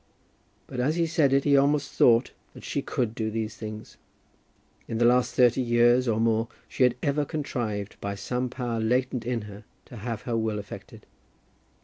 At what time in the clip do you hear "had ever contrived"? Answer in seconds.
6.81-8.01